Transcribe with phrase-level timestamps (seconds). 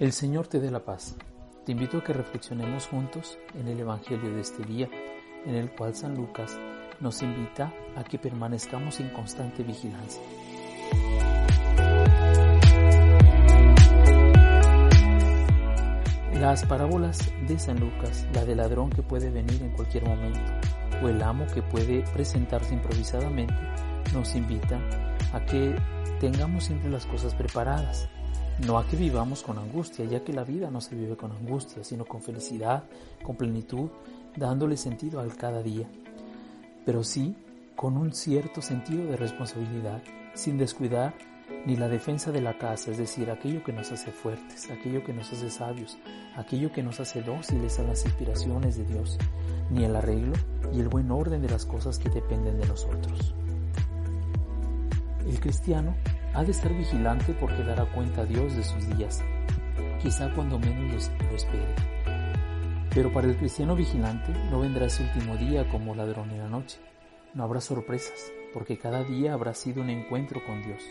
[0.00, 1.14] El Señor te dé la paz.
[1.64, 4.88] Te invito a que reflexionemos juntos en el Evangelio de este día,
[5.46, 6.58] en el cual San Lucas
[6.98, 10.20] nos invita a que permanezcamos en constante vigilancia.
[16.40, 20.40] Las parábolas de San Lucas, la del ladrón que puede venir en cualquier momento
[21.04, 23.54] o el amo que puede presentarse improvisadamente,
[24.12, 24.82] nos invitan
[25.32, 25.76] a que
[26.18, 28.08] tengamos siempre las cosas preparadas,
[28.60, 31.82] no a que vivamos con angustia, ya que la vida no se vive con angustia,
[31.82, 32.84] sino con felicidad,
[33.22, 33.90] con plenitud,
[34.36, 35.88] dándole sentido al cada día,
[36.84, 37.34] pero sí
[37.76, 40.02] con un cierto sentido de responsabilidad,
[40.34, 41.14] sin descuidar
[41.66, 45.12] ni la defensa de la casa, es decir, aquello que nos hace fuertes, aquello que
[45.12, 45.98] nos hace sabios,
[46.36, 49.18] aquello que nos hace dóciles a las inspiraciones de Dios,
[49.70, 50.34] ni el arreglo
[50.72, 53.34] y el buen orden de las cosas que dependen de nosotros.
[55.26, 55.96] El cristiano
[56.34, 59.22] ha de estar vigilante porque dará cuenta a Dios de sus días,
[60.02, 61.74] quizá cuando menos lo espere.
[62.94, 66.78] Pero para el cristiano vigilante no vendrá ese último día como ladrón en la noche.
[67.34, 70.82] No habrá sorpresas, porque cada día habrá sido un encuentro con Dios.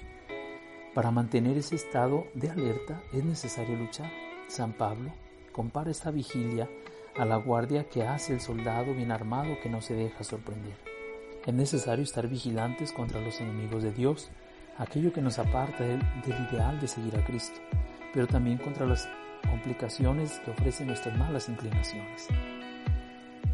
[0.94, 4.12] Para mantener ese estado de alerta es necesario luchar.
[4.48, 5.12] San Pablo
[5.54, 6.70] compara esta vigilia
[7.18, 10.76] a la guardia que hace el soldado bien armado que no se deja sorprender.
[11.46, 14.30] Es necesario estar vigilantes contra los enemigos de Dios,
[14.78, 16.02] aquello que nos aparta del,
[16.50, 17.60] ideal de seguir a Cristo,
[18.14, 19.08] pero también contra las
[19.50, 22.28] complicaciones que ofrecen nuestras malas inclinaciones.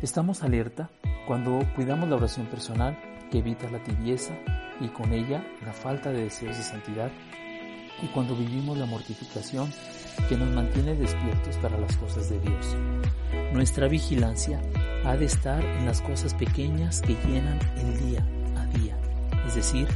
[0.01, 0.89] Estamos alerta
[1.27, 2.97] cuando cuidamos la oración personal
[3.31, 4.33] que evita la tibieza
[4.79, 7.11] y con ella la falta de deseos de santidad
[8.01, 9.71] y cuando vivimos la mortificación
[10.27, 12.75] que nos mantiene despiertos para las cosas de Dios.
[13.53, 14.61] Nuestra vigilancia
[15.05, 18.25] ha de estar en las cosas pequeñas que llenan el día
[18.57, 18.97] a día,
[19.47, 19.87] es decir,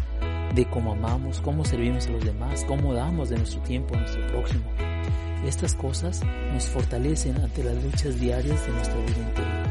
[0.53, 4.27] de cómo amamos, cómo servimos a los demás, cómo damos de nuestro tiempo a nuestro
[4.27, 4.63] prójimo.
[5.45, 6.21] Estas cosas
[6.53, 9.63] nos fortalecen ante las luchas diarias de nuestra vida interior.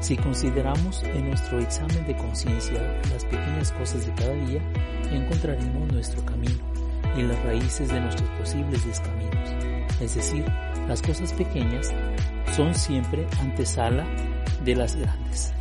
[0.00, 4.60] Si consideramos en nuestro examen de conciencia las pequeñas cosas de cada día,
[5.12, 6.58] encontraremos nuestro camino
[7.16, 9.50] y las raíces de nuestros posibles descaminos.
[10.00, 10.44] Es decir,
[10.88, 11.94] las cosas pequeñas
[12.56, 14.04] son siempre antesala
[14.64, 15.52] de las grandes.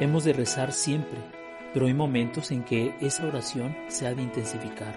[0.00, 1.33] Hemos de rezar siempre
[1.74, 4.96] pero hay momentos en que esa oración se ha de intensificar.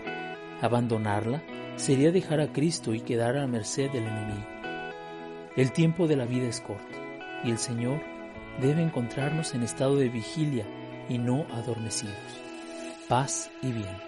[0.61, 1.41] Abandonarla
[1.75, 4.47] sería dejar a Cristo y quedar a la merced del enemigo.
[5.55, 6.95] El tiempo de la vida es corto
[7.43, 7.99] y el Señor
[8.61, 10.65] debe encontrarnos en estado de vigilia
[11.09, 12.15] y no adormecidos.
[13.09, 14.06] Paz y bien.